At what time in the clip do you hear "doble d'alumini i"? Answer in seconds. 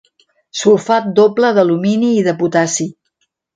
1.19-2.25